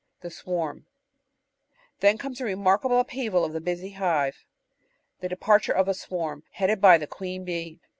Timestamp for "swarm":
0.31-0.87, 5.93-6.41